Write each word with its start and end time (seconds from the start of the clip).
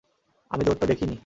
আমি 0.51 0.63
দৌড়টা 0.63 0.85
দেখিইনি। 0.85 1.17